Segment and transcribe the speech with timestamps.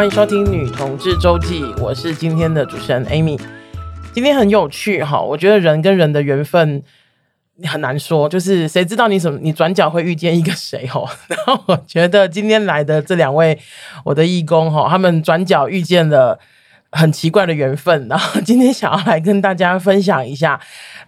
[0.00, 3.38] 欢迎收听《女同志周记》，我是今天的主持人 Amy。
[4.14, 6.82] 今天很有趣哈，我觉得人跟人的缘分
[7.64, 11.04] 很难说，就是谁知道你什么，你转角会遇见一个谁哈。
[11.28, 13.58] 然后我觉得今天来的这两位
[14.02, 16.38] 我的义工哈，他们转角遇见了
[16.92, 20.58] 很奇怪的缘分，然后今天想要来跟大家分享一下。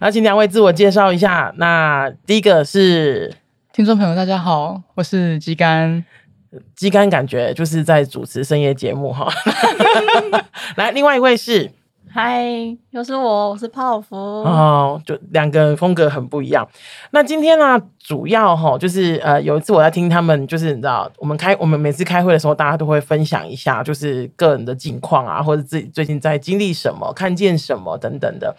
[0.01, 1.51] 那请两位自我介绍一下。
[1.57, 3.35] 那第一个是
[3.73, 6.05] 听众朋友，大家好，我是鸡肝。
[6.75, 9.29] 鸡肝感觉就是在主持深夜节目哈。
[10.77, 11.71] 来，另外一位是。
[12.15, 12.45] 嗨，
[12.91, 16.69] 又是我，我是泡芙哦，就两个人风格很不一样。
[17.13, 28.55] 那今天呢、主要哈，就是呃，有一次我在听他们，就是你知道，我们开我们每次开会的时候，大家都会分享一下，就是个人的近况啊，或者自己最近在经历什么、看见什么等等的。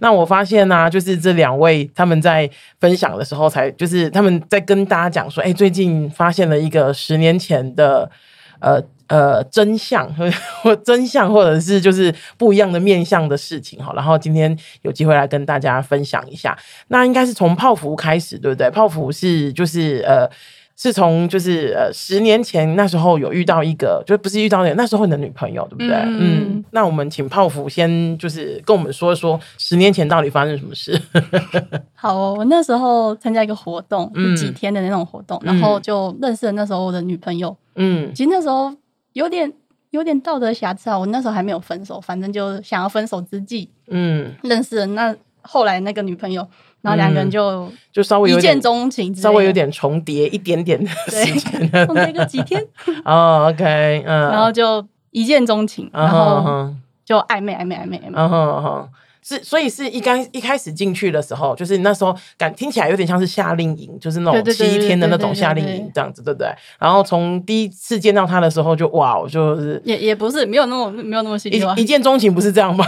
[0.00, 8.10] 那我发现呢、就是这两位他们在分享的时候，才就是他们在跟大家讲说，哎，最近发现了一个十年前的
[8.58, 8.82] 呃。
[9.08, 10.28] 呃，真相 或
[10.62, 13.92] 或真相，或者是就是不一样的面向的事情哈。
[13.94, 16.56] 然后今天有机会来跟大家分享一下。
[16.88, 18.68] 那应该是从泡芙开始，对不对？
[18.70, 20.28] 泡芙是就是呃，
[20.76, 25.94] 是从就是呃十年前那时候有遇到一个，就不是遇到那那时候你的女朋友，对不对？
[25.94, 26.64] 嗯，嗯。
[26.72, 31.00] 那我们请泡芙先就是跟我们说一说十年前到底发生什么事。
[31.94, 37.56] 好哦，我那时候参加一个活动，嗯，几天的那种活动，然后就认识了那时候我的女朋友。
[37.76, 38.74] 嗯，其实那时候。
[39.16, 39.50] 有点
[39.90, 40.98] 有点道德瑕疵啊！
[40.98, 46.46] 我那时候还没有分手，反正就想要分手之际，嗯，认识了那后来那个女朋友，
[46.82, 52.62] 然后两个人就、嗯、就稍微一见钟情，稍微有点重叠一点点的时间， 重叠个几天
[53.06, 56.70] 哦，OK，嗯，然后就一见钟情，然后
[57.02, 58.88] 就暧昧暧昧暧昧暧昧，嗯哼哼。
[59.28, 66.48] 是，所以是一刚一开始进去的时候，就是那时候感听起来有点像是夏令营，就是那种七天的那种夏令营这样子，对不对？
[66.78, 72.84] 然后从第一次见到他的时候就哇，就是也也不是没有那么没有那么心一一见钟情不是这样吗？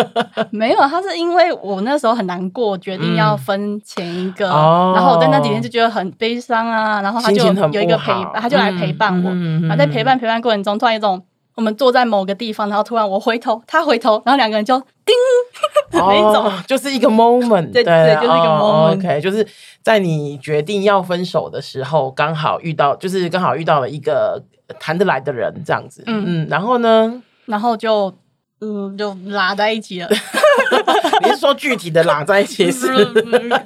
[0.50, 11.22] 没有，他是因为我那时候很难过，决定要分前一个，嗯、然后我在那几天就觉得很悲伤啊，然后他就有一个陪伴，他就来陪伴我，嗯、然后在陪伴陪伴过程中，突然一种。
[11.54, 15.14] 我们坐在某个地方，然后突然我回头，他回头，然后两个人就叮，
[15.92, 18.48] 那一种、哦，就是一个 moment， 对对，对，就是一个
[18.96, 19.46] okay, 就是
[19.82, 24.42] 在你决定要分手的时候，刚好遇到，就是刚好遇到了一个
[24.80, 28.14] 谈得来的人，这样子，嗯嗯，然后呢，然后就
[28.60, 30.08] 嗯就拉在一起了，
[31.22, 32.88] 你是说具体的拉在一起是？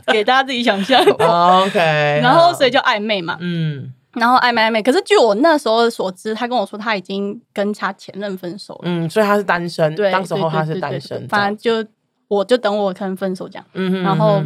[0.08, 1.78] 给大家自己想象、哦、，OK，
[2.20, 3.92] 然后所以就暧昧嘛，嗯。
[4.19, 8.81] 然后暧昧暧昧，可是据我那时候所知，他跟我说他已经跟他前任分手了。
[8.84, 9.94] 嗯，所以他是单身。
[9.94, 11.28] 对，当时候他是单身。
[11.28, 11.91] 反正就
[12.28, 13.65] 我就等我可能分手这样。
[13.75, 14.43] 嗯哼，然后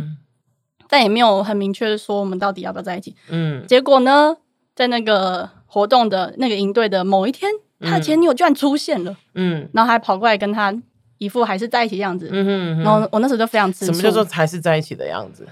[0.88, 3.14] 但也没有很明确的说我们到底要不要在一起。
[3.28, 3.64] 嗯。
[3.68, 4.36] 结果呢，
[4.74, 7.48] 在那个活动的那个营队的某一天，
[7.80, 9.16] 他的前女友居然出现了。
[9.34, 9.68] 嗯。
[9.72, 10.74] 然后还跑过来跟他
[11.18, 12.28] 一副还是在一起的样子。
[12.32, 12.82] 嗯哼。
[12.82, 13.92] 然后我那时候就非常吃醋。
[13.92, 15.46] 什么叫做还是在一起的样子？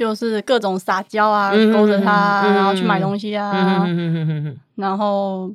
[0.00, 5.52] 就是各种撒娇啊，勾着他、啊，嗯、然后去买东西啊，嗯、然后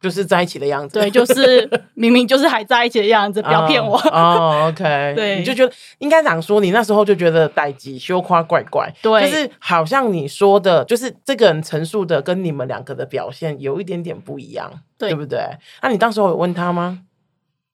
[0.00, 0.98] 就是在一起的样子。
[0.98, 3.96] 对，就是 明明就是还在一起的样子，不要骗我。
[4.10, 4.82] 哦，OK，
[5.14, 15.38] 对，你就觉得应该讲说，你那时候就觉得代志小可怪怪，对，就是好像你说的，就是这个人陈述的跟你们两个的表现有一点点不一样，对，对不对？
[15.80, 17.02] 那你当时有问他吗？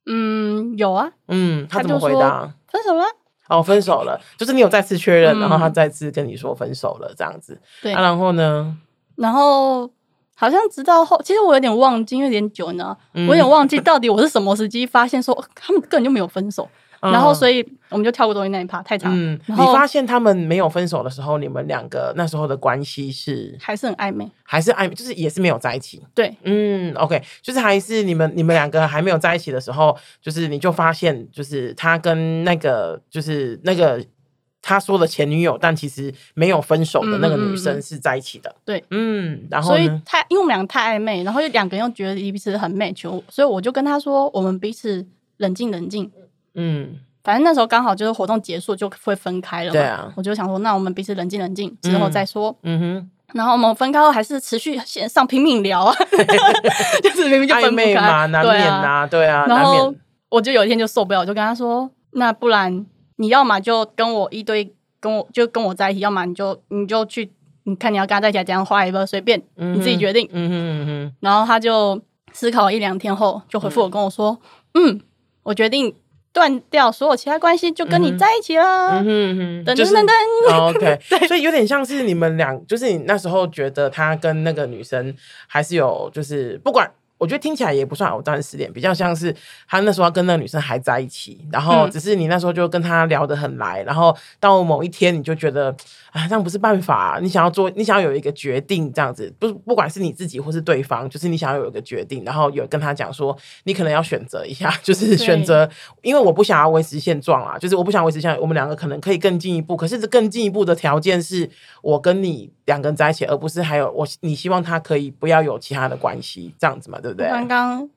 [0.05, 1.11] 嗯，有啊。
[1.29, 2.53] 嗯，他怎么回答？
[2.69, 3.05] 分手了。
[3.50, 7.61] 哦，分手了， 就是你有再次确认，嗯、然后他再次跟你说分手了，这样子。
[7.83, 8.77] 对，啊、然后呢？
[9.16, 9.91] 然后
[10.34, 16.66] 好像直到后，其实我有点忘记，因为有点久呢，嗯、我有点忘记到底我是什么时机发现说他们根本就没有分手。
[17.00, 19.11] 然后，所以我们就跳过东西那一趴，太长。
[19.15, 26.03] 嗯，你发现他们没有分手的时候，你们两个那时候的关系是还是很暧昧，还是暧昧，就是也是没有在一起。
[26.15, 34.05] 对，嗯，OK，就是还是你们你们两个还没有在一起的时候，就是你就发现，就是他跟那个就是那个
[34.61, 38.55] 他说的前女友，但其实没有分手的那个女生是在一起的。
[38.62, 45.06] 对，嗯，然后所以太因为我们两个太暧昧，然后又两个人又觉得彼此很 match，所以我就跟他说，我们彼此
[45.38, 46.12] 冷静冷静。
[46.55, 49.73] 嗯，反正那时候刚好就是活动结束就会分开了嘛。
[49.73, 52.56] 对啊，我就想说，那我们彼此冷静冷静之后再说。
[52.62, 55.94] 嗯哼，然后我们分开后还是持续线上拼命聊啊，
[57.02, 59.44] 就是明明就分不开嘛，难免呐，对啊。
[59.47, 59.94] 然后
[60.29, 62.85] 我就有一天就受不了，我就跟他说，那不然
[63.17, 67.31] 你要么就跟我一堆，跟我就跟我在一起，要么你就你就去，
[67.64, 70.29] 你看你要跟他在一起怎样花一个随便，你自己决定。
[70.32, 71.17] 嗯哼嗯哼。
[71.20, 72.00] 然后他就
[72.32, 74.38] 思考一两天后就回复我跟我说，
[74.75, 75.00] 嗯，
[75.44, 75.94] 我决定。
[76.32, 79.03] 断掉所有其他关系，就跟你在一起了。
[79.03, 80.69] 嗯哼，噔噔噔噔。
[80.69, 85.15] OK，对， 所以有点像是你们俩，就是你那时候觉得他跟那个女生
[85.47, 89.35] 还是有，就是不管我觉得听起来也不算藕断丝连，比较像是
[89.69, 95.75] 他那时候跟那个女生还在一起，然后只是你那时候就跟他聊得很来，然后到某一天你就觉得
[96.12, 99.33] 啊，这样不是办法，你想要做，你想要有一个决定，这样子。
[99.39, 105.69] 不不管是你自己或是对方，就是你想要有一个决定，然后有跟他讲说，你可能要选择一下，就是选择，
[106.03, 111.49] 因为我不想要维持现状啊，就是我不想维持现状，我们两个可能可以更进一步，可是这更进一步的条件是
[111.83, 117.29] 我跟你两个人在一起，而不是还有我，你希望他可以不要有其他的关系，这样子嘛，对不对？
[117.29, 117.89] 刚刚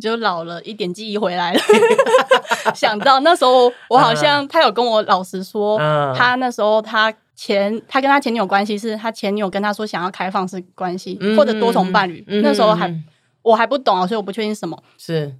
[0.00, 1.60] 就老了一点记忆回来了，
[2.74, 7.12] 想到那时候我好像他有跟我老实说，嗯、他那时候他
[7.44, 13.04] 前他跟他前女友关系是他前女友跟他说想要开放式关系、嗯、或者多重伴侣，嗯、那时候还、嗯、
[13.42, 15.34] 我还不懂啊，所以我不确定什么是，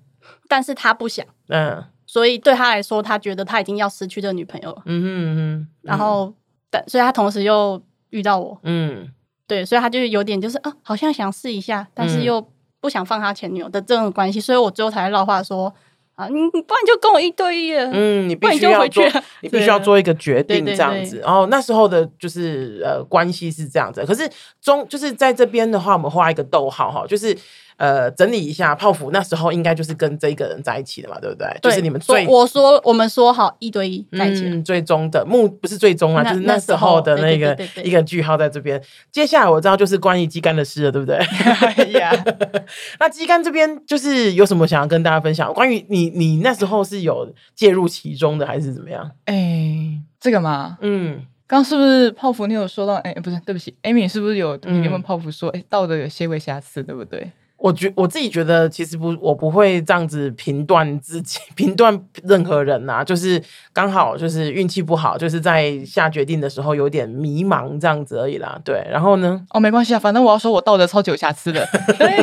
[0.49, 6.34] 但是他不想，嗯，所以对他来说，他觉得他已经要失去这个女朋友了，嗯哼嗯哼，然后
[6.70, 9.08] 但所以他同时又遇到我，嗯，
[9.46, 12.44] 对，所以他就有点就是啊，好像想试一下，但是又。
[12.82, 15.72] 不想放他前女友的这种关系，所以我最后才绕话说
[16.14, 17.90] 啊，你不然就跟我一对一了。
[17.92, 19.04] 嗯，你必须要做，
[19.40, 21.18] 你必须要做一个决定，这样子。
[21.24, 24.28] 然后那时候的就是呃关系是这样子，可是
[24.60, 27.36] 中就是在这边的话，我们画一个逗号哈，就是。
[27.82, 31.49] 呃，整理一下，泡芙那时候应该就是跟这个人在一起的嘛，对不对？
[31.61, 38.81] 对，就是你们最我说我们说好一对一在一起，嗯，最终的目不是最终啊，就是那时候的那个一个句号在这边。
[39.11, 41.19] 接下来我知道就是关于鸡肝的事了，对不对？
[43.00, 45.52] 那鸡肝这边就是有什么想要跟大家分享？
[45.52, 49.11] 关于你，你那时候是有介入其中的，还是怎么样？
[49.25, 52.46] 哎、欸，这个嘛，嗯，刚是不是泡芙？
[52.46, 57.32] 你有说到，哎、欸，不是，对不起，Amy 是不是有你问泡芙说，哎、欸，道德有些微瑕疵，对不对？
[57.62, 63.04] 我觉我自己觉得，其实不，我不会这样子评断自己， 评断任何人呐、啊。
[63.04, 63.40] 就是
[63.72, 68.60] 刚好就是运气不好，就是在下决定的时候有点迷茫这样子而已啦。
[68.64, 69.40] 对，然后呢？
[69.50, 71.64] 哦，没关系啊，反正我要说我道德超级有瑕疵的。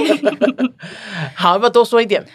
[1.33, 2.25] 好，要不要多说一点？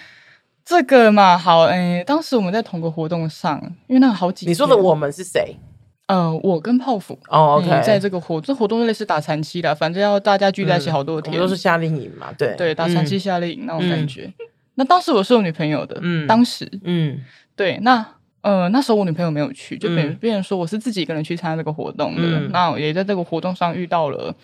[0.64, 5.58] 这个嘛，好，哎，当时我们在同个活动上，因为那个好几，你说的我们是谁？
[6.06, 14.30] 呃，我跟泡芙哦，OK，在这个活这活动类似打残期的，反正要大家聚在一起好多天，都是夏令营嘛，对对，打残期夏令营那种感觉。
[14.74, 17.18] 那当时我是有女朋友的，嗯，当时，嗯，
[17.56, 18.06] 对，那
[18.42, 24.34] 呃那时候我女朋友没有去，就别别人说我是自己一个人去参加这个活动的，那我也在这个活动上遇到了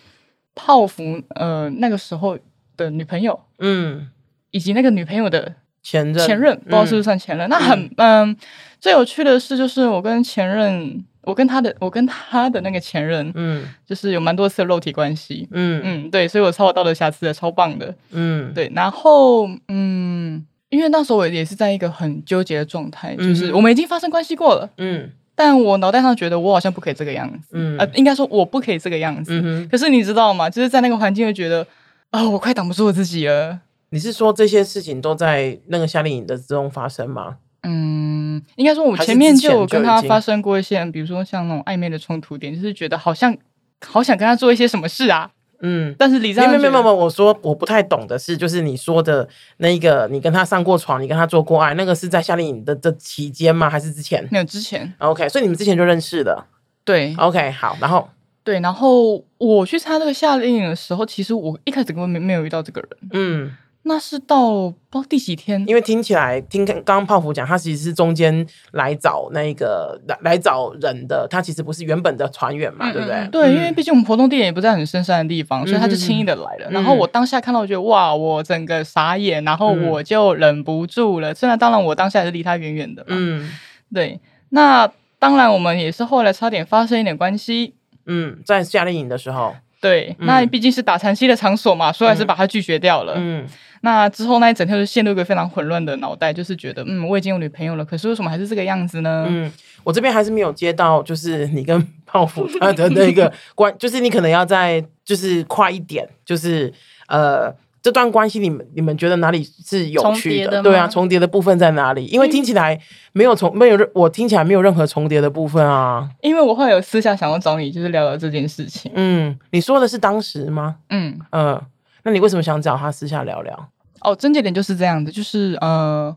[0.55, 2.39] 泡芙，呃那个时候
[2.75, 4.09] 的女朋友，嗯，
[4.49, 5.53] 以及那个女朋友的
[5.83, 7.47] 前任，前任不知道是不是算前任。
[7.47, 8.35] 那很嗯，
[8.79, 11.05] 最有趣的是就是我跟前任。
[11.23, 30.49] 我跟他的，我跟他的那个前任，嗯，就是有蛮多次的肉体关系，嗯嗯，对，所以我超有道德瑕疵的，超棒的，嗯，对，然后嗯，因为那时候我也是在一个很纠结的状态，就是我们已经发生关系过了，嗯，但我脑袋上觉得我好像不可以这个样子，嗯，呃，应该说我不可以这个样子，嗯，可是你知道吗？
[30.49, 31.65] 就是在那个环境会觉得，
[32.09, 33.59] 啊，我快挡不住我自己了。
[33.93, 37.35] 你是说这些事情都在那个夏令营的之中发生吗？
[37.63, 43.37] 嗯，应该说，我前面就有跟他发生过一些，比如说像那种暧昧的冲突点，就是觉得好像
[43.85, 45.29] 好想跟他做一些什么事啊。
[45.63, 53.69] 嗯，但是李章，没有没有没有，我说我不太懂的是，就是你说的那一个，你跟他上过床，你跟他做过爱，那个是在夏令营的的期间吗？
[53.69, 54.27] 还是之前？
[54.31, 54.91] 没有之前。
[54.97, 56.43] OK，所以你们之前就认识的。
[56.83, 57.13] 对。
[57.15, 58.09] OK，好，然后
[58.43, 62.89] 对，然后我去参加这个夏令营的时候，其实我一开始根本没没有遇到这个人。
[63.11, 63.55] 嗯。
[63.83, 73.27] 那是到不知道第几天，因为听起来听刚刚泡芙讲，他其实是中间来找那个来来找人的，他其实不是原本的船员嘛，嗯、对不对？
[73.31, 76.69] 对，嗯、因为毕竟我们活动地点也不在很深山的地方，所以他就轻易的来了。
[76.69, 81.31] 嗯、然后我当下看到，我觉得哇，我整个傻眼，然后我就忍不住了。
[81.31, 83.49] 嗯、虽然当然我当下也是离他远远的嘛，嗯，
[83.91, 84.19] 对。
[84.49, 87.73] 那当然我们也是后来差点发生一点关系，
[88.05, 89.55] 嗯，在夏令营的时候。
[89.81, 93.15] 对，那毕竟是打残期的场所嘛，所以还是把他拒绝掉了。
[93.17, 93.45] 嗯，
[93.81, 99.25] 那之后那一整天就陷入一个非常混乱的脑袋，就是觉得，嗯，我已经有女朋友了，可是为什么还是这个样子呢？
[99.27, 99.51] 嗯，
[99.83, 106.73] 我这边还是没有接到，就是你跟泡芙他的那个关，就是你可能要再就是快一点，就是
[107.07, 107.53] 呃。
[107.81, 110.61] 这段关系，你们你们觉得哪里是有趣的？
[110.61, 112.05] 对啊，重叠的部分在哪里？
[112.05, 112.79] 因为听起来
[113.11, 116.07] 没有重没有任，我听起来没有任何重叠的部分啊。
[116.21, 118.91] 因为我会有私下想要找你，就是聊聊这件事情。
[118.93, 120.75] 嗯，你说的是当时吗？
[120.89, 121.67] 嗯嗯、呃，
[122.03, 123.69] 那你为什么想找他私下聊聊？
[124.01, 126.15] 哦，症结点就是这样的，就是呃，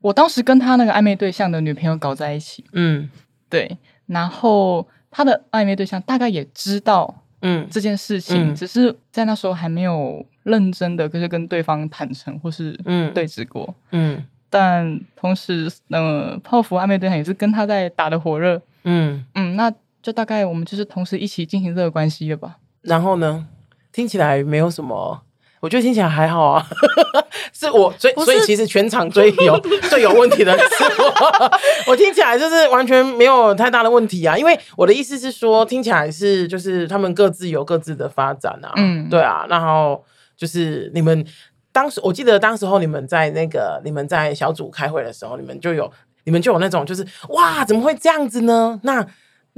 [0.00, 2.64] 我当时跟他那个暧昧对象的女朋友搞在一起。
[2.72, 3.08] 嗯，
[3.48, 7.22] 对，然后他的暧昧对象大概也知道。
[7.42, 13.12] 嗯，这件事情只是在那时候还没有认真的，就是跟对方坦诚或是嗯。
[13.12, 19.24] 对峙过，嗯，但同时，呃，泡芙暧昧对象也是跟他在打的火热，嗯。
[19.34, 22.58] 嗯，那就大概我们就是同时一起进行这个关系了吧。
[22.82, 23.46] 然后呢，
[23.92, 25.22] 听起来没有什么，
[25.60, 26.66] 我觉得听起来还好啊，
[27.52, 29.58] 是我，所以所以其实全场最有
[29.88, 31.50] 最有问题的是我。
[31.88, 40.04] 我听起来就是完全没有太大的问题啊，因为我的意思是说，听起来是就是他们各自有各自的发展啊，嗯，对啊，然后
[40.36, 41.24] 就是你们
[41.72, 45.90] 当时我记得当时候你们在那个你们在小组开会的时候，你们就有
[46.24, 48.78] 你们就有那种就是哇，怎么会这样子呢？
[48.82, 49.06] 那。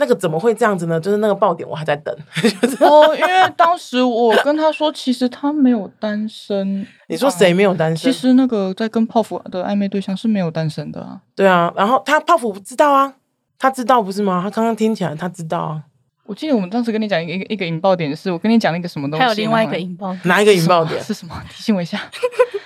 [0.00, 1.00] 那个怎么会这样子呢？
[1.00, 2.16] 就是那个爆点，我还在等。
[2.80, 6.86] 哦，因为当时我跟他说，其实他没有单身。
[7.08, 8.12] 你说谁没有单身？
[8.12, 11.20] 其实那个在跟泡芙的暧昧对象是没有单身的啊。
[11.34, 13.12] 对啊，然后他泡芙不知道啊，
[13.58, 14.40] 他知道不是吗？
[14.40, 15.82] 他刚刚听起来他知道啊。
[16.26, 19.22] 我记得我们当时跟你讲一个一个引爆点是，我跟你讲了一个什么东西？
[19.24, 21.02] 还有另外一个引爆点，哪一个引爆点？
[21.02, 21.34] 是什么？
[21.50, 22.00] 提醒我一下。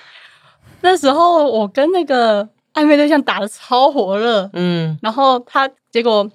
[0.81, 6.29] 那时候我跟那个暧昧对象打的超火热，嗯，然后他结果。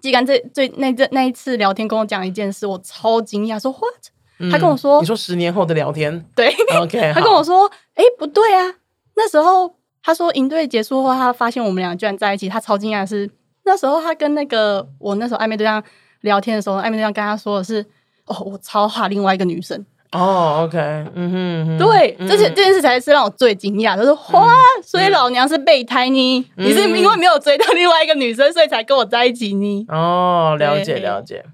[0.00, 8.74] 既然这最那这那一次聊天跟我讲一件事，我超惊讶，说 what？、嗯、他跟我说，你说十年后的聊天，对，OK， 他跟我说，哎、欸，不对啊，
[9.14, 13.30] 那时候他说营队结束后，他发现我们俩居然在一起，他超惊讶的是，
[13.64, 15.82] 那时候他跟那个我那时候暧昧对象
[16.20, 17.84] 聊天的时候，暧昧对象跟他说的是，
[18.26, 19.84] 哦，我超怕另外一个女生。
[20.12, 20.78] 哦、oh，OK，
[21.14, 23.96] 嗯哼，对，这件这件事才是让我最惊讶。
[23.96, 26.46] 他说：“哇，所以老娘是备胎呢？
[26.56, 31.44] 嗯、你是因为没有追到另外一个女生，所以才跟我在一起呢？”哦，了解了解。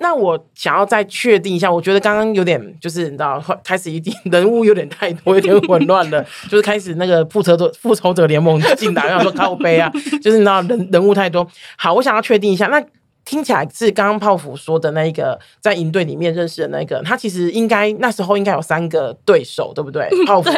[0.00, 9.90] 那我想要再确定一下，我觉得刚刚有点就是你知道，开始一点人物有点太多，有点混乱了，就是开始那个复仇者复仇者联盟进来，然后说靠背啊，
[10.22, 11.46] 就是你知道人人物太多。
[11.76, 12.82] 好，我想要确定一下那。
[13.24, 20.08] 听起来是刚刚泡芙说的那一个在营队里面认识的那个，他其实应该那时候应该有三个对手，对不对？
[20.26, 20.50] 泡芙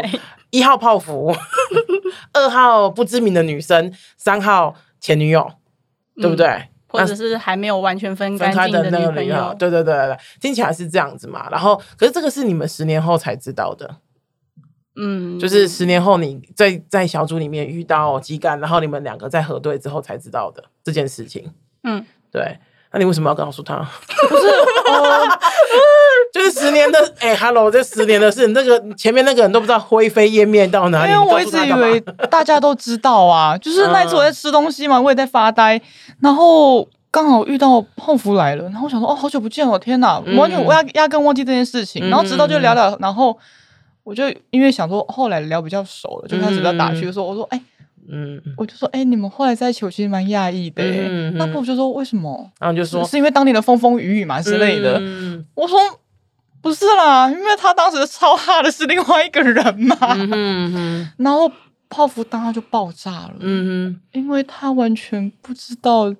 [0.50, 1.35] 一号泡芙，
[2.33, 5.50] 二号不知名的女生，三号前女友，
[6.16, 6.47] 对不对？
[6.47, 11.49] 嗯、或者是还没有完全分开的那个女友，对对对对，听起来是这样子嘛。
[11.50, 13.97] 然后，可是这个是你们十年后才知道的，
[14.97, 21.50] 嗯，就是十年后你在在小组里面遇到基干，然后你们两个在核对之后才知道的这件事情，
[21.83, 22.04] 嗯。
[22.33, 22.59] 对，
[22.93, 23.77] 那你为什么要告诉他？
[24.29, 25.29] 不是，呃、
[26.33, 31.12] 就是十年的，哎、欸、，Hello，这十年的事，那个前面那个人都不知道灰飞烟灭到哪里。
[31.12, 35.79] 因为我一直以为大家都知道啊，就是那一次我在吃东西嘛，我也在发呆，
[36.21, 43.39] 然后刚好遇到泡芙来了，然后我想说，哦，好久不见哦，天哪，完全我压压根忘记这件事情，然后直到就聊聊，然后
[44.05, 47.61] 我就因为想说后来聊比较熟了，就开始比较打趣的时候，我说，哎。
[48.09, 50.83] 嗯，我就说，哎、欸，你们后来在一起，我其实蛮讶异的。
[50.83, 52.51] 嗯，那不就说为什么？
[52.59, 54.99] 然后就说是，因为当年的风风雨雨嘛之类的。
[55.01, 55.79] 嗯，我说
[56.61, 59.97] 不是啦，因为他当时超哈的是另外一个人嘛。
[61.19, 61.51] 然后
[61.89, 63.35] 泡芙当下就爆炸了。
[63.41, 66.15] 嗯哼，因为他完全不知道。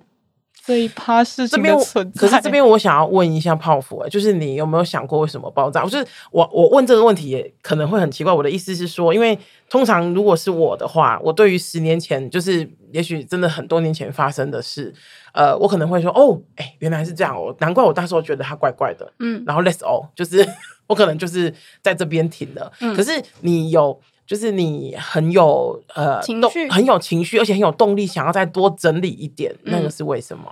[0.65, 5.83] 这一趴事情的存在，可是这边我想要问一下泡芙，哎，就是你有没有想过为什么爆炸？
[5.83, 8.31] 我就是我我问这个问题也可能会很奇怪。
[8.31, 9.37] 我的意思是说，因为
[9.69, 14.93] 通常如果是我的话，我对于十年前就是也许真的很多年前发生的事，
[15.33, 20.47] 呃，我可能会说哦，哎，原来是这样哦，难怪我当时候觉得他怪怪的，嗯，然后 let's all 就是
[20.87, 22.71] 我可能就是在这边停了。
[22.79, 30.45] 嗯，可是你有，就是你很有呃情绪，很有情绪，而且很有动力，想要再多整理一点，嗯，那个是为什么？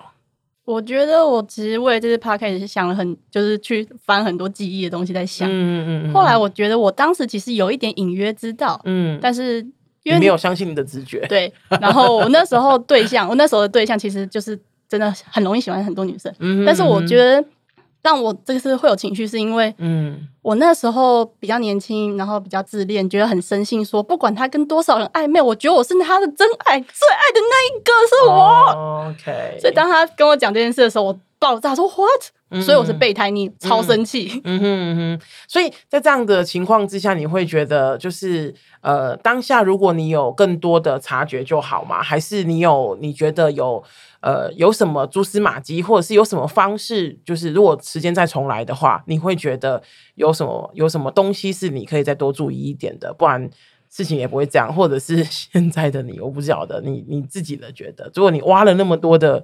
[0.65, 5.49] 我觉得我其实为了这次 podcast 是想了很，就是去翻很多记忆的东西在想。
[5.49, 6.13] 嗯嗯嗯。
[6.13, 9.59] 后来我觉得我当时其实有一点隐约知道，嗯，但是
[10.03, 11.25] 因为你没有相信你的直觉。
[11.27, 11.51] 对。
[11.81, 16.33] 然后我那时候对象，我那时候的对象其实就是真的很容易喜欢很多女生。
[16.39, 16.63] 嗯。
[16.65, 17.43] 但是我觉得。
[18.01, 28.33] 但我这个是会有情绪，是因为，嗯，我那时候比较年轻，然后比较自恋，觉得很深信说，不管他跟多少人暧昧，我觉得我是他的真爱，最爱的那一个是我。
[28.75, 29.57] Oh, OK。
[29.59, 32.31] 所以当他跟我讲这件事的时候，我爆炸说 What？
[32.51, 34.41] 嗯，所以我是备胎，你超生气。
[34.43, 35.25] 嗯哼嗯哼。
[35.47, 42.03] 所以在这样的情况之下，你会觉得就是呃，当下如果你有更多的察觉就好嘛？
[42.03, 43.83] 还是你有你觉得有？
[44.23, 47.19] 呃，有什么蛛丝马迹，或者是有什么方式？
[47.25, 49.81] 就是如果时间再重来的话，你会觉得
[50.13, 53.49] 有什么有什么东西是你可以再多注意一点的，不然
[53.89, 54.71] 事情也不会这样。
[54.71, 59.43] 或者是 现在的你，我不晓得你你自己的觉得，如果你挖了那么多的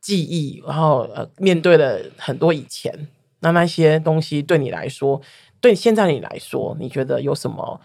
[0.00, 3.08] 记忆，然后呃面对了很多以前，
[3.40, 5.20] 那那些东西对你来说，
[5.60, 7.80] 对现在你来说，你觉得有什么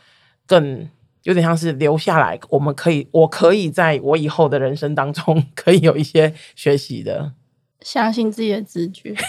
[0.45, 0.87] 更？
[1.23, 7.33] 有点像是留下来，我们可以，我可以在我以后的人生当中，可以有一些学习的，
[7.81, 9.15] 相信自己的直觉。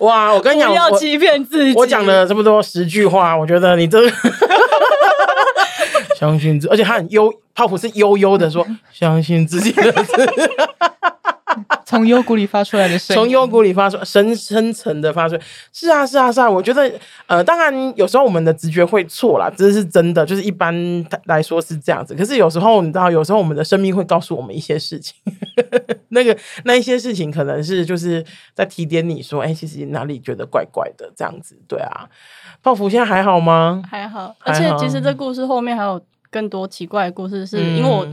[0.00, 1.72] 哇，我跟你讲，不要欺骗自己。
[1.72, 3.98] 我讲了这么多十句话，我觉得你这
[6.18, 9.94] 相信自，而且他很悠，泡芙是悠悠的说，相信自己的。
[11.86, 15.38] 从幽谷里发出来的声音，从幽谷里发出深深层的发出，
[15.72, 16.92] 是啊是啊是啊，我觉得
[17.26, 20.74] 呃，当然有时候我们的直觉会错啦，这是真的，就是一般
[21.26, 22.12] 来说是这样子。
[22.16, 25.14] 可是有时候你知道，有时候我们的生命会告诉我们一些事情，
[26.08, 32.08] 那个那一些事情可能是就是在提点你说，哎、欸，其实哪里觉得怪怪的这样子，对啊。
[32.64, 33.80] 泡芙现在还好吗？
[33.88, 36.02] 还好，而且其实这故事后面还有
[36.32, 38.04] 更多奇怪的故事，是因为我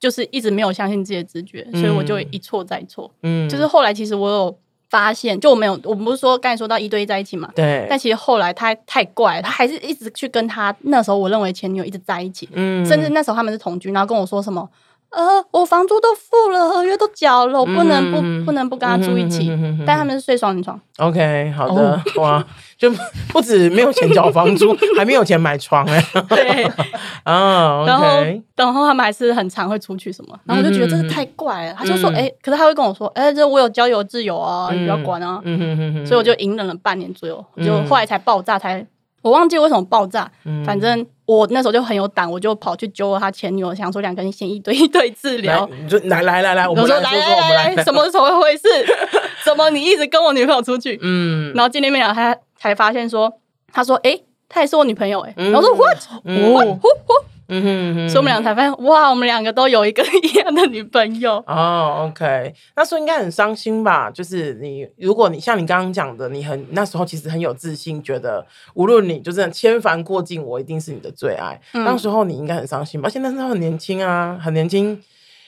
[0.00, 3.08] 就是一直没有相信自己的直觉，嗯、所以我就一错再错。
[3.22, 7.52] 嗯，就是后来其实我有发现，就我没有，我们不是说刚才说到一对一在一起嘛？
[7.54, 7.86] 对。
[7.88, 14.68] 但其实后来他太怪了，他还是一直去跟他那时候我认为前女友一直在一起，嗯，甚至那时候他们是同居，然后跟我说什么。
[15.10, 19.50] 呃，我房租都付了，合约都缴了，我不能不、嗯、不能不跟他住一起。
[19.50, 20.80] 嗯、但他们是睡双人床。
[20.98, 22.46] OK，好的，哦、哇，
[22.78, 22.88] 就
[23.28, 26.00] 不止没有钱缴房租， 还没有钱买床哎。
[26.28, 26.64] 对
[27.24, 28.06] 啊，然后
[28.54, 31.72] 然后他们还是很常会出去什么，然后我就觉得这个太怪了。
[31.72, 35.40] 嗯、他就说，哎、欸，可是他会跟我说，哎、欸，这我有交友自由啊，嗯、你不要管啊。
[35.44, 38.86] 嗯哼哼哼，所以我就隐忍了半年左右，就后来才爆炸才。
[39.22, 45.68] 我忘记为什么爆炸，嗯、反正我那时候就很有胆，我就跑去揪了他前女友，想说两个人先一对一对治疗。
[45.70, 48.68] 你就来来来来，我们说来来来，什么怎么回事？
[49.44, 50.98] 怎么你一直跟我女朋友出去？
[51.02, 53.32] 嗯，然后今天没讲，他才发现说，
[53.72, 56.66] 他说，哎、欸，他也是我女朋友、欸，哎、嗯，然后说 what？what？
[56.80, 57.14] 呼呼。
[57.50, 61.42] 嗯哼嗯哼，所以我们俩才发现，哇，我们两个都有一个一样的女朋友。
[61.48, 64.08] 哦，OK，那时候应该很伤心吧？
[64.08, 71.60] 就是你，如果你像你刚刚讲的，你很那时候其实很有自信，觉得无论你就是千帆过尽，我一定是你的最爱。
[71.72, 73.08] 那、嗯、时候你应该很伤心吧？
[73.08, 75.02] 现在那时候很年轻啊，很年轻，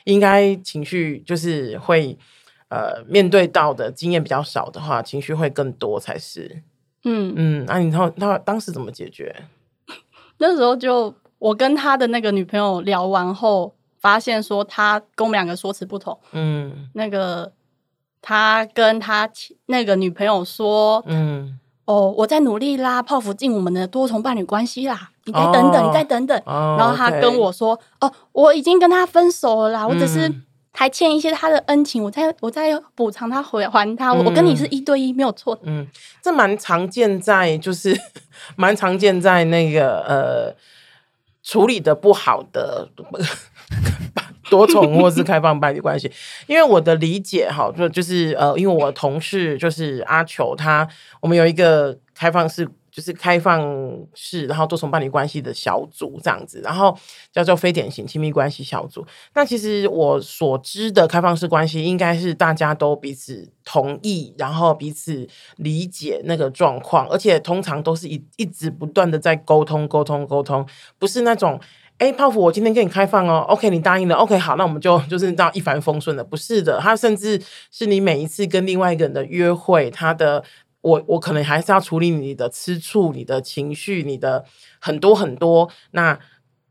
[0.05, 2.19] 应该情绪就是会
[2.69, 6.63] 呃面对到的经验比较少的话，情绪会更多才是。
[7.05, 9.35] 嗯嗯，那、啊、你后那当时怎么解决？
[10.39, 11.15] 那时候就。
[11.43, 16.17] 我跟他的那个女朋友聊完后，发现说他跟我们两个说辞不同。
[16.31, 17.51] 嗯，那个
[18.21, 19.29] 他跟他
[19.67, 26.41] 那个女朋友说，嗯，哦，我在努力拉泡芙进我们的多重伴侣关系啦，你再等等，哦、你再等等。
[26.47, 30.33] 哦、然后他跟我说，哦，哦，我已经跟他分手了啦，嗯、我只是
[30.71, 34.15] 还欠一些他的恩情，我在我在补偿他回还他。
[34.15, 35.59] 我跟你是一对一，没有错。
[35.65, 35.85] 嗯，
[36.23, 38.01] 这蛮常见在就是
[38.55, 40.55] 蛮常见在那个呃。
[41.43, 42.89] 处理的不好的
[44.51, 46.11] 多重或是开放伴侣关系，
[46.47, 50.87] 因为我的理解哈，就就是呃，因为我同事就是阿球，他
[51.21, 52.69] 我们有一个开放式。
[52.93, 53.67] 就是开放
[54.13, 56.95] 式，然后多重伴侣关系的小组这样子，然后
[57.33, 59.03] 叫做非典型亲密关系小组。
[59.35, 65.27] 那其实我所知的开放式关系，应该是大家都彼此同意，然后彼此
[65.57, 70.67] 理解那个状况，而且通常都是一一直不断的在沟通、沟通、沟通，
[70.99, 71.59] 不是那种
[71.97, 80.45] 哎，泡芙，我今天跟你开放哦，OK，你答应了，OK，好，那我们就就是这样一帆风顺的，不是的，他甚至是你每一次跟另外一个人的约会，他的。
[80.83, 84.45] 我我可能还是要处理你的吃醋、你的情绪、你的
[84.79, 85.71] 很多很多。
[85.93, 86.19] 那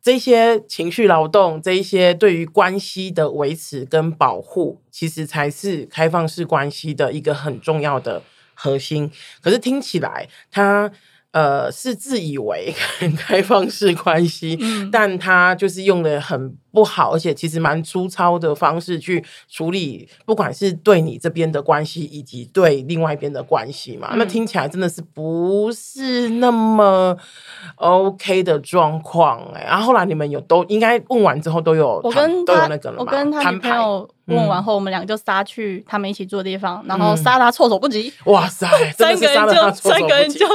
[0.01, 8.21] 这些情绪劳动，这一些对于关系的维持跟保护，其实才是开放式关系的一个很重要的
[8.53, 9.11] 核心。
[9.41, 10.91] 可是听起来，他。
[11.33, 27.17] 呃，是自以为很 开放式关系，嗯、但他就是用的很不好，而且其实蛮粗糙的方式去处理，不管是对你这边的关系，以及对另外一边的关系嘛，嗯、那听起来真的是不是那么
[27.75, 29.63] OK 的状况哎。
[29.63, 32.97] 然后后来你们有都应该问完之后都有，我跟都有那个了？
[32.99, 38.11] 我跟他女朋友问完后，我们两个就杀去他们一起住的地方，然后杀他措手不及。
[38.25, 40.45] 哇塞， 三个人就 三个人就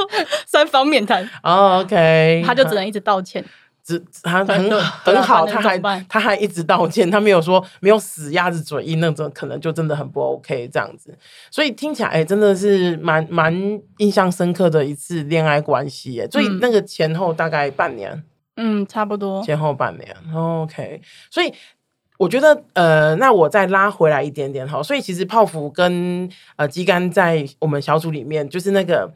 [0.45, 0.67] 三。
[0.67, 3.41] 方面谈哦，OK，他就只能一直道歉，
[3.87, 11.17] 只他很很好，他还他还一直道歉，他没有说没有死鸭子嘴硬那种，可能就真的很不 OK 这样子，
[11.49, 18.21] 所以听起来真的是蛮蛮印象深刻的一次恋爱关系哎，所以那个前后大概半年，
[18.57, 19.41] 嗯，差不多。
[19.41, 21.53] 前后半年，OK，所以
[22.17, 29.09] 我觉得呃，那我再拉回来一点点哈，所以其实泡芙跟呃鸡肝在我们小组里面就是那个。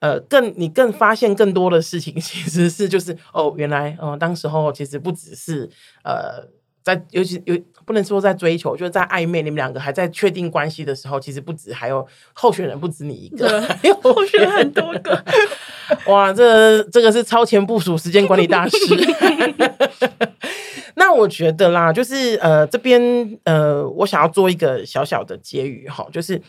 [0.00, 5.68] 呃，更你更发现更多的事情， 其实是就是哦，原来哦，当时候其实不只是
[6.04, 6.46] 呃，
[6.84, 15.24] 在尤其有不能说在追求，就是在暧昧，你们两个还在确定关系的时候，其实不止还有候选人，不止你一个，还有候选人很多个。
[16.06, 18.76] 哇，这这个是超前部署时间管理大师。
[20.94, 23.00] 那我觉得啦，就是呃，这边
[23.44, 26.40] 呃，我想要做一个小小的结语哈，就是。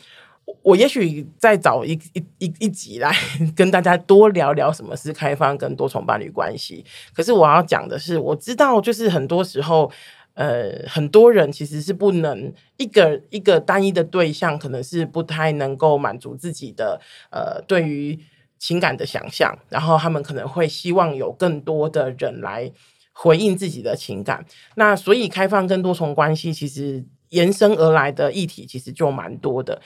[0.62, 3.14] 我也许再找一一一一集来
[3.56, 6.86] 跟大家多聊聊什么是开放跟多重伴侣关系。
[7.14, 9.92] 可是我要讲的是，我知道就是很多时候，
[10.34, 17.00] 呃，很多人其实是不能一个一个单一的对象，可能是不太能够满足自己的
[17.32, 18.18] 呃对于
[18.58, 22.72] 情感的想象，然后他们可能会希望有更多的人来
[23.14, 24.46] 回应自己的情感。
[24.76, 29.82] 那所以开放跟多重关系，其实延伸而来的议题其实就蛮多的。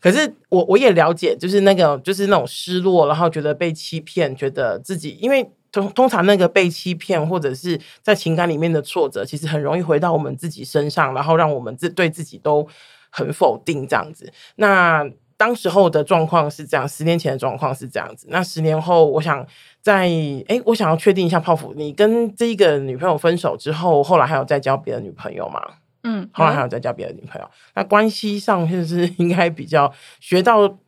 [0.00, 5.50] 可是我我也了解，就是那个就是那种失落，然后觉得被欺骗，觉得自己因为。
[5.70, 12.66] 通通常那个被欺骗或者是在情感里面的挫折，其实很容易回到我们自己身上，然后让我们自对自己都
[13.10, 14.32] 很否定这样子。
[14.56, 15.06] 那
[15.36, 18.26] 当时候的状况是这样，十年前的状况是这样子。
[18.30, 19.46] 那十年后，我想
[19.82, 20.08] 在
[20.48, 25.60] 哎，我想要确定一下，泡芙，你跟这一个女朋友分手之后，后来还有再交别的女朋友吗？
[26.08, 27.50] 嗯，后来还有再交别的女朋友。
[27.74, 30.78] 那关系上就是应该比较学到。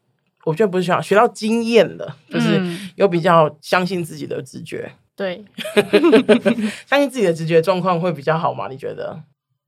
[0.45, 2.59] 我觉得不是学到学到经验了，就是
[2.97, 4.91] 有比较相信自己的直觉。
[5.15, 5.45] 对
[6.89, 8.67] 相信自己的直觉状况会比较好吗？
[8.71, 9.23] 你觉得？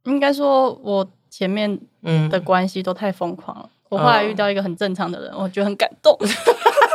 [0.05, 3.69] 应该说，我前面嗯的关系都太疯狂了。
[3.69, 6.17] 嗯、我后来遇到一个很正常的人，嗯、我觉得很感动。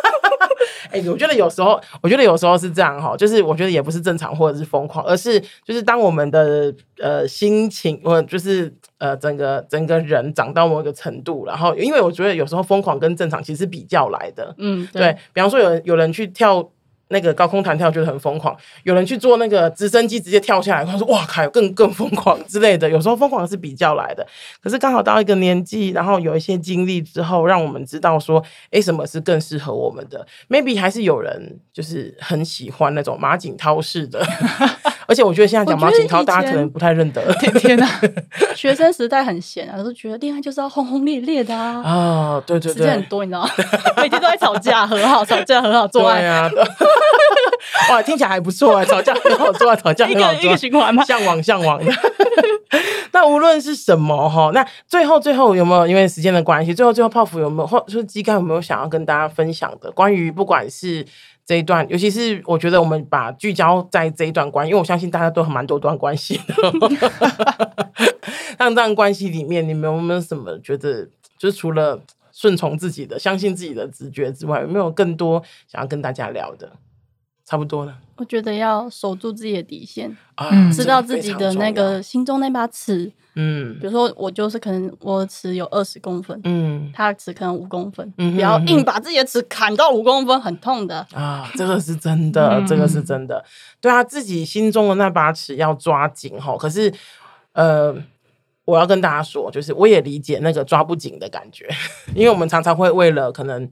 [0.91, 16.69] 哎、欸，我觉得有时候，我觉得有时候是这样哈，就是我觉得也不是正常或者是疯狂，而是就是当我们的呃心情，或就是呃整个整个人长到某一个程度，然后因为我觉得有时候疯狂跟正常其实是比较来的，嗯，对，对，比方说有人有人去跳。
[17.10, 22.89] 那个高空弹跳觉得很疯狂，有人去做那个直升机直接跳下来，他说哇，还有更更疯狂之类的。
[22.89, 24.26] 有时候疯狂是比较来的，
[24.62, 34.26] 可是刚好到一个年纪，然后有一些经历之后，让我们知道说，哎，什么是更适合我们的？Maybe 还是有人就是很喜欢那种马景涛式的，
[35.08, 37.34] 而且我觉得现在讲马景涛，大家可能不太认得。
[37.60, 37.88] 天哪，
[38.56, 41.82] 学生时代很闲啊，都觉得恋爱就是要轰轰烈烈的啊。
[41.84, 43.50] 啊，对对对，时间很多，你知道吗？
[43.98, 46.50] 每天都在吵架很好，吵架很好，做爱啊。
[47.91, 48.86] 哇，听起来还不错啊！
[48.86, 51.03] 吵架很好做啊，吵架很好做，一个循环吗？
[51.05, 51.91] 向往向往的。
[53.13, 61.05] 那无论是什么哈，那最后最后有没有因为时间的关系，最后最后泡芙有没有或者说鸡肝有没有想要跟大家分享的关于不管是
[61.45, 66.43] 这一段，尤其是我觉得我们把聚焦在这一段关系，因为我相信大家都很蛮多段关系的。
[68.60, 71.07] 那这段关系里面，你们有没有什么觉得，
[71.38, 71.99] 就是除了
[72.31, 76.71] 顺从自己的、相信自己的直觉之外，有没有更多想要跟大家聊的？
[77.47, 77.97] 差不多了。
[78.17, 93.41] 我觉得要守住自己的底线，嗯，知道自己的那个心中那把尺，嗯，比如说我就是可能我的尺有二十公分，嗯，他的尺可能五公分，嗯，不要硬把自己的尺砍到五公分，很痛的啊，这个是真的，这个是真的，
[93.79, 96.57] 对啊，自己心中的那把尺要抓紧哈。
[96.57, 96.91] 可是，
[97.53, 97.95] 呃，
[98.65, 101.69] 我要跟大家说，就是我也理解那个抓不紧的感觉，
[102.13, 103.69] 因为我们常常会为了可能。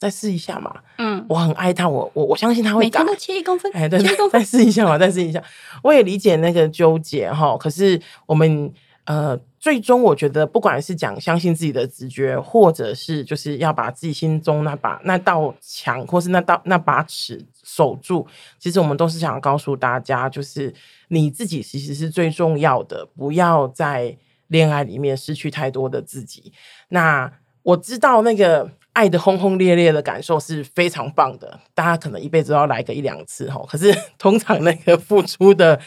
[0.00, 3.00] 再试一下嘛，嗯，我很爱他，我我我相信他会改。
[3.00, 5.42] 每天都切一公分， 哎，对，对，再试一下嘛，再试一下。
[5.82, 8.72] 我也理解那个纠结哈，可是我们
[9.04, 18.26] 呃，最终我觉得，不管是讲相信自己的直觉，或者是就是要把自己心中那把那道墙，或是那道那把尺守住，
[18.58, 20.72] 其实我们都是想要告诉大家，就是
[21.08, 24.16] 你自己其实是最重要的，不要在
[24.48, 26.54] 恋爱里面失去太多的自己。
[26.88, 27.30] 那
[27.64, 28.70] 我知道那个。
[28.92, 33.64] 爱的轰轰烈烈的感受是非常棒的，大家可能一辈子都要来个一两次哈。
[33.68, 35.80] 可是通常那个付出的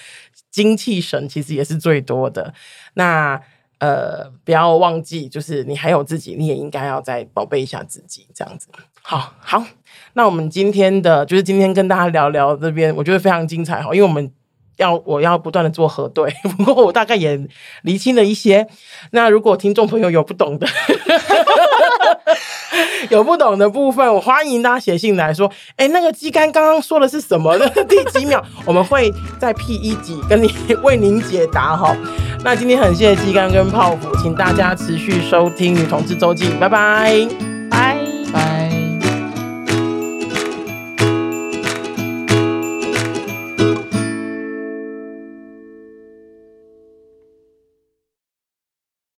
[0.49, 2.53] 精气神其实也是最多的。
[2.93, 3.41] 那
[3.79, 8.67] 呃，不要忘记，就是你还有自己，你也应该要再宝贝一下自己，这样子。
[9.01, 9.65] 好好，
[10.13, 14.31] 那我们今天的就是今天跟大家聊聊这边，我觉得非常精彩哈，因为我们。
[14.77, 17.39] 要我要不断的做核对， 不过我大概也
[17.83, 18.67] 厘清了一些。
[19.11, 20.65] 那如果听众朋友有不懂的，
[23.09, 25.51] 有不懂的部分，我欢迎大家写信来说。
[25.75, 27.69] 哎，那个鸡肝刚刚说的是什么呢？
[27.87, 28.43] 第几秒？
[28.65, 31.95] 我们会在 P 一集跟你为您解答哈。
[32.43, 37.27] 那今天很谢谢鸡肝跟泡芙，请大家持续收听女同志周记，拜拜，
[37.69, 38.02] 拜。